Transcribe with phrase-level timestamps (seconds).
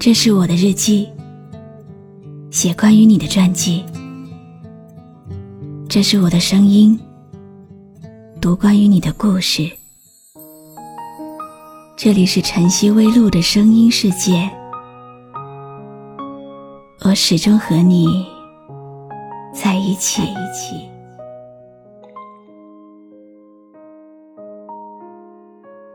[0.00, 1.08] 这是我的日记，
[2.52, 3.84] 写关于你的传记。
[5.88, 6.96] 这是我的声音，
[8.40, 9.68] 读关于你的故事。
[11.96, 14.48] 这里是晨曦微露的声音世界，
[17.04, 18.24] 我始终和你
[19.52, 20.22] 在一起。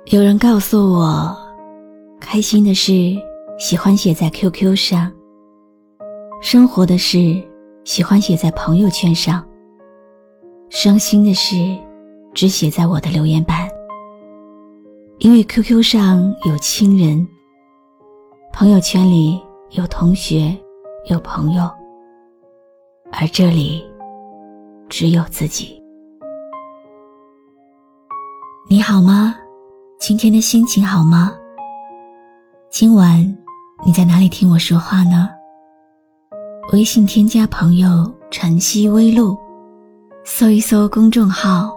[0.08, 1.34] 有人告诉我，
[2.20, 3.18] 开心的事
[3.64, 5.10] 喜欢写在 QQ 上，
[6.42, 7.42] 生活的事
[7.86, 9.42] 喜欢写在朋友圈上，
[10.70, 11.56] 伤心的事
[12.34, 13.70] 只写在我的留言板。
[15.20, 17.26] 因为 QQ 上有亲人，
[18.52, 20.54] 朋友圈里有同学，
[21.10, 21.64] 有朋友，
[23.14, 23.82] 而这里
[24.90, 25.82] 只有自己。
[28.70, 29.34] 你好吗？
[30.02, 31.34] 今天的心情好吗？
[32.70, 33.38] 今晚
[33.86, 35.30] 你在哪里听我说话呢？
[36.72, 39.38] 微信添加朋友“晨曦微露”，
[40.24, 41.70] 搜一搜公众号，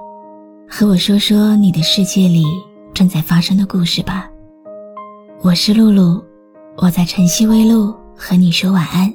[0.70, 2.44] 和我说说你的世界里。
[2.94, 4.30] 正在发生的故事吧。
[5.42, 6.24] 我是露露，
[6.78, 9.12] 我在晨曦微露和你说晚安。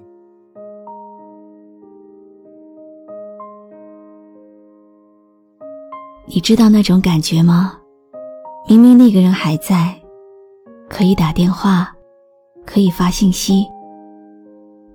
[6.28, 7.73] 你知道那种感觉吗？
[8.67, 10.00] 明明那个人还在，
[10.88, 11.92] 可以打电话，
[12.72, 13.67] 可以发信息，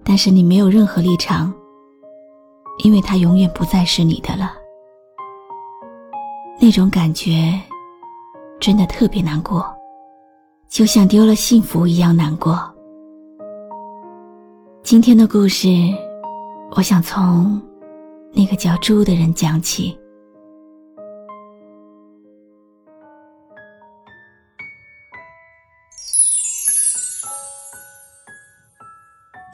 [0.02, 1.52] 但是你没有任何立场，
[2.82, 4.54] 因为他永远不再是你的了。
[6.58, 7.52] 那种感觉。
[8.58, 9.62] 真的特别难过，
[10.66, 12.58] 就像丢了幸福一样难过。
[14.82, 15.68] 今天的故事，
[16.70, 17.60] 我想从
[18.32, 19.94] 那个叫猪的人讲起。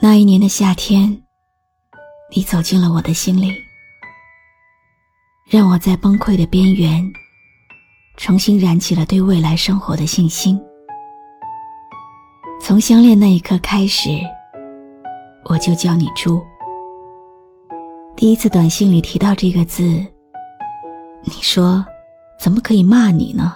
[0.04, 1.22] 那一年的夏天，
[2.34, 3.54] 你走进了我的心里，
[5.48, 7.00] 让我在崩溃的边缘。
[8.16, 10.60] 重新燃起了对未来生活的信心。
[12.60, 14.08] 从相恋那一刻开始，
[15.44, 16.42] 我就叫你猪。
[18.16, 19.84] 第一次短信里提到这个字，
[21.22, 21.86] 你说
[22.40, 23.54] 怎么可以骂你呢？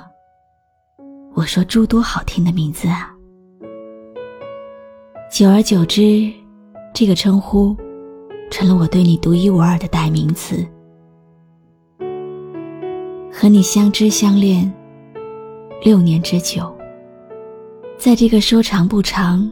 [1.35, 3.16] 我说猪多好听的名字啊。
[5.37, 6.33] 久而久之，
[6.95, 7.77] 这个称呼
[8.51, 10.67] 成了我对你独一无二的代名词。
[13.31, 14.73] 和你相知相恋
[15.85, 16.75] 六年之久，
[17.99, 19.47] 在这个说长不长、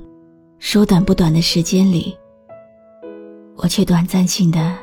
[0.58, 2.16] 说短不短的时间里，
[3.54, 4.74] 我却短暂性的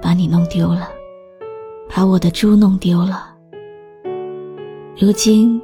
[0.00, 0.88] 把你弄丢了，
[1.92, 3.34] 把我的猪弄丢了。
[4.96, 5.60] 如今，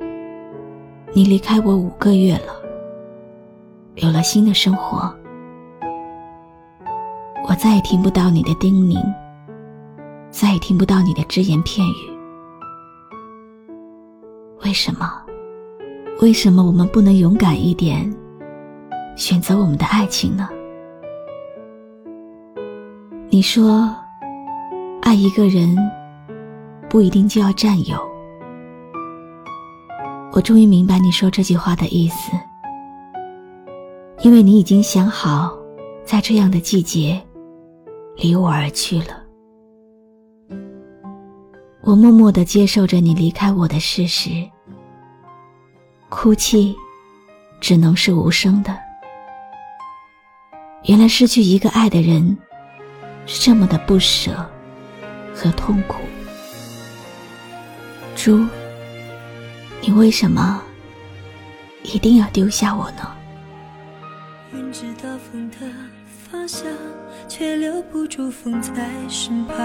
[1.13, 2.60] 你离开我五个月了，
[3.97, 5.13] 有了新的生活，
[7.49, 8.97] 我再也听不到你的叮咛，
[10.31, 12.19] 再也听不到你的只言片语。
[14.65, 15.11] 为什么？
[16.23, 18.11] 为什么我们不能勇敢一点，
[19.17, 20.49] 选择我们的爱情呢？
[23.29, 23.95] 你说，
[25.03, 25.77] 爱一个人
[26.89, 27.99] 不一定就要占有。
[30.33, 32.33] 我终于明白你说这句话的意思，
[34.23, 35.57] 因为你已经想好，
[36.05, 37.19] 在这样的季节，
[38.17, 39.25] 离我而去了。
[41.83, 44.29] 我默默的接受着你离开我的事实，
[46.11, 46.77] 哭泣
[47.63, 48.77] 只能是无声的。
[50.85, 52.37] 原来失去一个爱的人
[53.25, 54.33] 是这么的不舍
[55.35, 55.97] 和痛苦。
[58.15, 58.45] 猪，
[59.81, 60.63] 你为什么
[61.85, 63.17] 一定要丢下我呢？
[64.73, 65.57] 知道风的
[66.31, 66.65] 方向，
[67.29, 68.73] 却留不住风在
[69.09, 69.57] 身旁。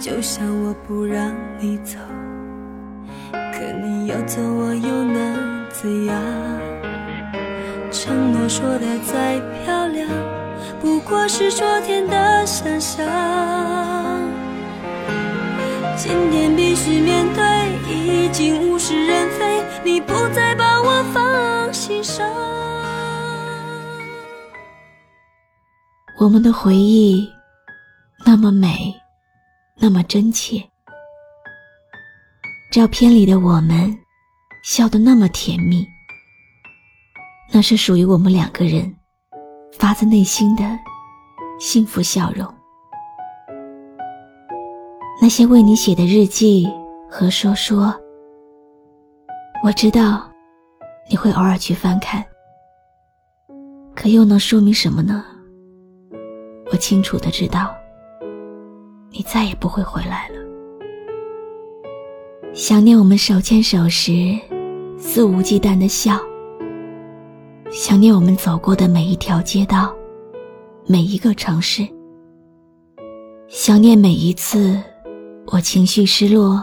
[0.00, 1.98] 就像我不让你走，
[3.32, 6.20] 可你要走，我又能怎样？
[7.92, 10.08] 承诺说的再漂亮，
[10.80, 13.06] 不过是昨天的想象。
[15.96, 17.42] 今天必须面对，
[17.88, 20.65] 已经物是人非，你不再把
[26.18, 27.28] 我们的回忆
[28.24, 28.94] 那么美。
[29.78, 30.66] 那么真切，
[32.72, 33.94] 照片里的我们
[34.64, 35.86] 笑得那么甜蜜，
[37.52, 38.96] 那是属于我们两个人
[39.74, 40.64] 发自内心的
[41.60, 42.52] 幸福笑容。
[45.20, 46.66] 那些为你写的日记
[47.10, 47.94] 和说说，
[49.62, 50.26] 我知道
[51.08, 52.24] 你会偶尔去翻看，
[53.94, 55.24] 可又能说明什么呢？
[56.72, 57.72] 我清楚的知道，
[59.10, 60.34] 你再也不会回来了。
[62.52, 64.36] 想念我们手牵手时
[64.98, 66.18] 肆无忌惮的笑，
[67.70, 69.94] 想念我们走过的每一条街道，
[70.86, 71.86] 每一个城市，
[73.46, 74.82] 想念每一次
[75.46, 76.60] 我情绪失落，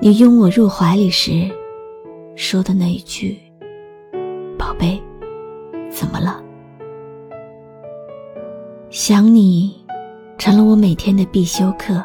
[0.00, 1.50] 你拥我入怀里时
[2.36, 3.38] 说的那一句：“，
[5.92, 6.42] 怎么了？”
[8.90, 9.74] 想你，
[10.38, 12.02] 成了我每天的必修课。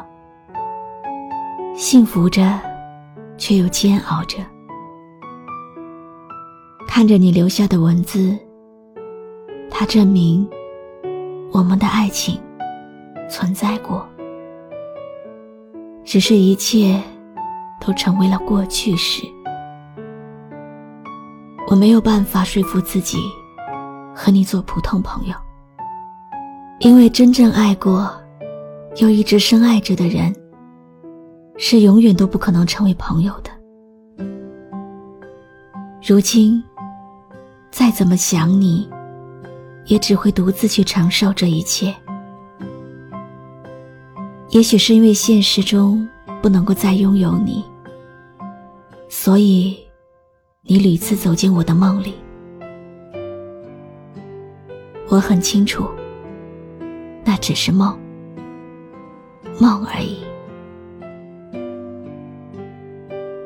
[1.74, 2.58] 幸福着，
[3.36, 4.38] 却又煎熬着。
[6.86, 8.36] 看着你留下的文字，
[9.70, 10.48] 它证明
[11.52, 12.40] 我们的爱情
[13.30, 14.04] 存在过，
[16.04, 17.00] 只是一切
[17.80, 19.22] 都成为了过去式。
[21.68, 23.18] 我没有办法说服自己
[24.20, 25.34] 和你做普通朋友。
[26.80, 28.12] 因为真正爱过，
[28.96, 30.34] 又一直深爱着的人，
[31.56, 33.50] 是永远都不可能成为朋友的。
[36.04, 36.60] 如今，
[37.70, 38.90] 再怎么想你，
[39.86, 41.94] 也只会独自去承受这一切。
[44.50, 46.08] 也许是因为现实中
[46.42, 47.64] 不能够再拥有你，
[49.08, 49.78] 所以
[50.62, 52.14] 你屡次走进我的梦里。
[55.08, 55.88] 我很清楚。
[57.24, 57.98] 那只是梦，
[59.60, 60.18] 梦而已。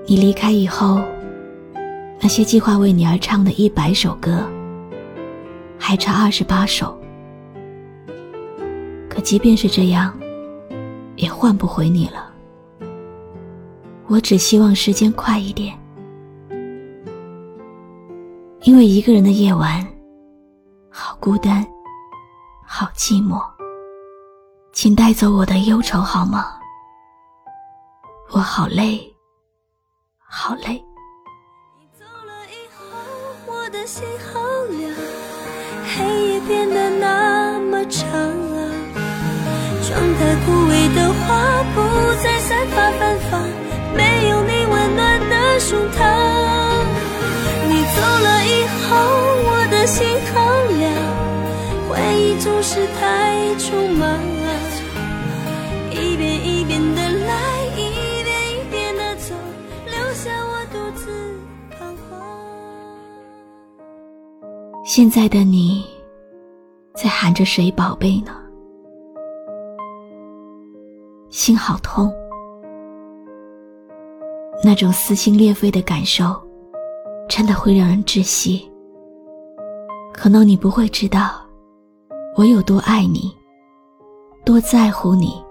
[0.06, 1.00] 你离开以后，
[2.20, 4.46] 那些计划为你而唱的一百首歌，
[5.78, 6.96] 还差二十八首。
[9.08, 10.16] 可即便是这样，
[11.16, 12.30] 也换不回你了。
[14.06, 15.74] 我只希望时间快一点，
[18.62, 19.86] 因为一个人的夜晚，
[20.94, 21.66] 好孤单，
[22.66, 23.42] 好寂寞。
[24.74, 26.58] 请带走我的忧愁好吗？
[28.30, 29.00] 我好累，
[30.18, 30.84] 好累。
[31.78, 32.84] 你走了以后，
[33.46, 34.94] 我的心好凉，
[35.96, 38.58] 黑夜变得那么长啊。
[39.82, 41.80] 窗台枯萎的花不
[42.22, 43.40] 再散发芬芳，
[43.96, 45.96] 没有你温暖的胸膛。
[47.66, 48.90] 你走了以后，
[49.48, 50.41] 我的心好，
[51.92, 54.18] 回忆总是太匆忙。
[55.90, 59.34] 一遍一遍的来，一遍一遍的走，
[59.84, 61.10] 留下我独自
[61.70, 62.18] 彷徨
[64.86, 65.84] 现在的你，
[66.94, 68.32] 在喊着谁宝贝呢？
[71.28, 72.10] 心好痛，
[74.64, 76.34] 那种撕心裂肺的感受，
[77.28, 78.66] 真的会让人窒息。
[80.10, 81.41] 可能你不会知道，
[82.34, 83.30] 我有多爱你，
[84.42, 85.44] 多在乎你，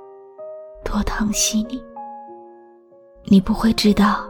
[0.84, 1.80] 多疼惜你。
[3.26, 4.26] 你不会知道，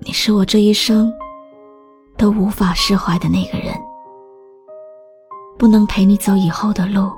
[0.00, 1.12] 你是我这一生。
[2.18, 3.74] 都无法释怀的那个人，
[5.56, 7.10] 不能陪你走以后的路，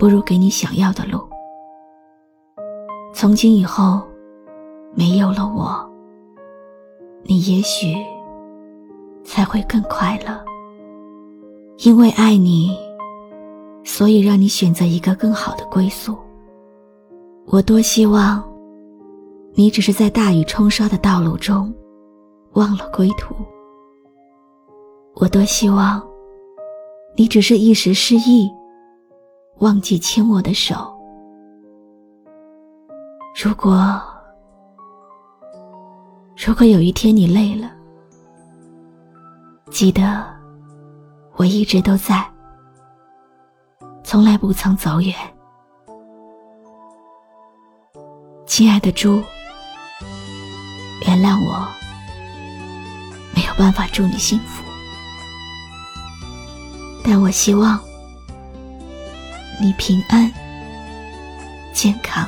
[0.00, 1.20] 不如给你想要的路。
[3.14, 4.02] 从今以后，
[4.96, 5.88] 没有了我，
[7.22, 7.94] 你也许
[9.22, 10.44] 才会更快乐。
[11.78, 12.76] 因为爱你，
[13.84, 16.18] 所以让你选择一个更好的归宿。
[17.46, 18.42] 我多希望，
[19.54, 21.72] 你只是在大雨冲刷的道路中，
[22.54, 23.32] 忘了归途。
[25.14, 26.02] 我多希望，
[27.16, 28.50] 你只是一时失意，
[29.60, 30.74] 忘记牵我的手。
[33.40, 34.02] 如果，
[36.36, 37.70] 如果有一天你累了，
[39.70, 40.26] 记得
[41.38, 42.28] 我一直都在，
[44.02, 45.14] 从来不曾走远。
[48.44, 49.22] 亲爱的猪，
[51.06, 51.68] 原谅我，
[53.36, 54.64] 没有办法祝你幸福。
[57.04, 57.80] 但我希望
[59.60, 60.28] 你平安、
[61.72, 62.26] 健康，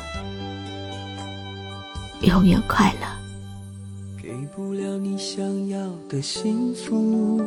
[2.21, 3.09] 永远快乐。
[4.23, 7.43] 给不了你想要的幸福，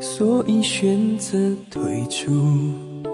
[0.00, 1.38] 所以选择
[1.70, 2.32] 退出。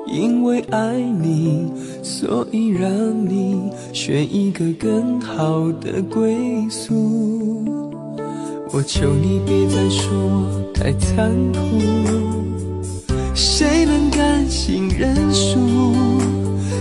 [0.06, 2.90] 因为爱你，所以让
[3.26, 7.64] 你选一个更好的归宿。
[8.73, 10.11] 我求你别再说
[10.75, 11.59] 太残酷。
[13.35, 15.59] 谁能甘心认输，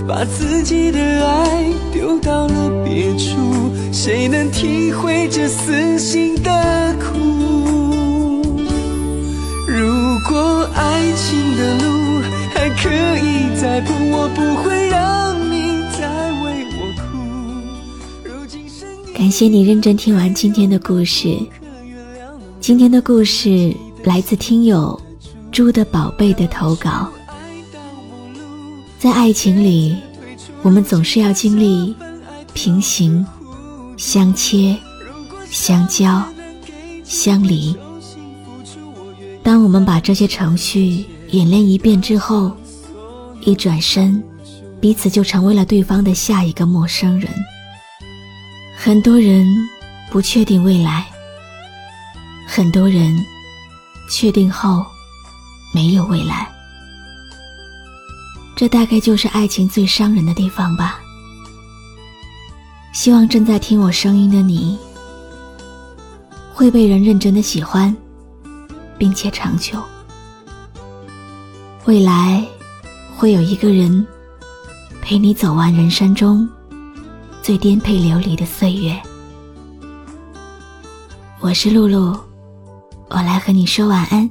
[0.08, 3.38] 把自己的爱丢到了别处？
[3.94, 7.11] 谁能体会这死心的苦？
[13.72, 17.02] 再谱，我不会让你再为我哭。
[19.14, 21.40] 感谢你认真听完今天的故事。
[22.60, 23.74] 今天的故事
[24.04, 25.02] 来自听友
[25.54, 27.10] 猪的宝贝的投稿。
[29.00, 29.96] 在爱情里，
[30.64, 31.96] 我们总是要经历
[32.54, 33.26] 平行、
[33.96, 34.76] 相切、
[35.50, 36.22] 相交、
[37.06, 37.74] 相离。
[39.42, 42.52] 当我们把这些程序演练一遍之后，
[43.42, 44.24] 一转身，
[44.80, 47.30] 彼此就成为了对方的下一个陌生人。
[48.78, 49.46] 很多人
[50.12, 51.06] 不确定未来，
[52.48, 53.16] 很多人
[54.10, 54.86] 确定后
[55.74, 56.50] 没有未来。
[58.56, 61.00] 这大概就是爱情最伤人的地方吧。
[62.94, 64.78] 希望正在听我声音的你，
[66.54, 67.96] 会被人认真的喜欢，
[68.98, 69.82] 并且长久。
[71.86, 72.46] 未来
[73.22, 74.04] 会有一个人
[75.00, 76.50] 陪你走完人生中。
[77.44, 79.00] 最颠沛流离的岁月，
[81.40, 82.18] 我是露露，
[83.10, 84.28] 我来和你说晚安。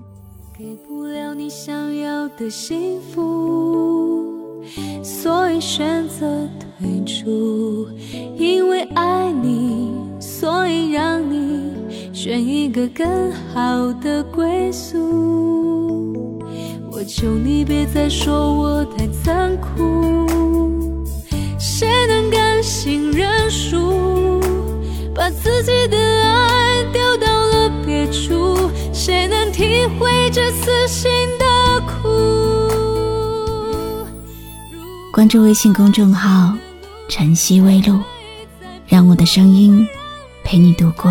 [0.59, 4.61] 给不了你想要的幸福，
[5.05, 7.87] 所以选择退出。
[8.37, 11.71] 因为爱你，所以让你
[12.13, 13.07] 选一个更
[13.55, 15.60] 好的归宿。
[17.13, 21.05] 求你别再说我太残酷。
[21.59, 24.41] 谁能甘心认输，
[25.13, 28.71] 把自己的爱丢到了别处？
[28.93, 32.09] 谁能体会这死心的苦？
[35.13, 36.57] 关注微信公众号
[37.11, 37.99] “晨曦微露”，
[38.87, 39.85] 让我的声音
[40.45, 41.11] 陪你度过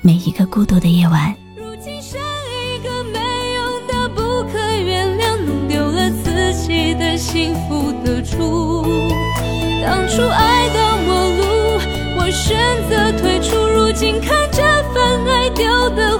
[0.00, 1.32] 每一个孤独的夜晚。
[7.16, 8.84] 幸福的主。
[9.84, 11.42] 当初爱到陌路，
[12.18, 12.56] 我选
[12.88, 13.56] 择退出。
[13.56, 16.18] 如今看这份爱丢的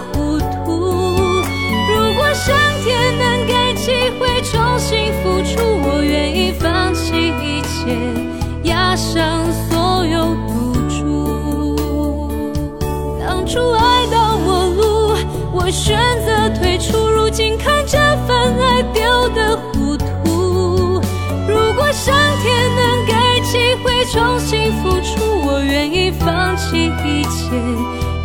[26.24, 27.50] 放弃一切，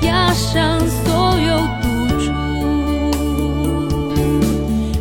[0.07, 1.85] 押上所有赌
[2.17, 2.31] 注。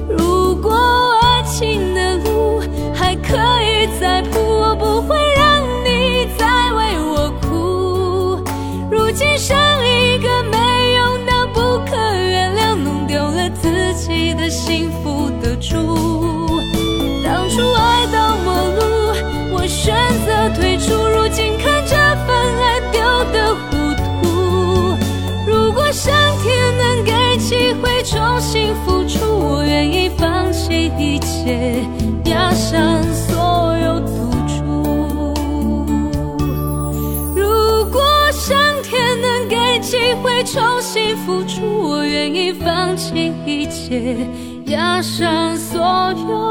[0.08, 0.68] 如果
[1.22, 2.60] 爱情的路
[2.92, 4.47] 还可以再铺，
[42.28, 44.18] 愿意放弃一切，
[44.66, 45.80] 押上所
[46.28, 46.47] 有。